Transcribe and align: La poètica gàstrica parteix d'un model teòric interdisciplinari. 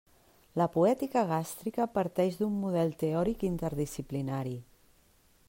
La 0.59 0.65
poètica 0.75 1.21
gàstrica 1.31 1.87
parteix 1.99 2.41
d'un 2.41 2.57
model 2.65 2.97
teòric 3.05 3.47
interdisciplinari. 3.53 4.57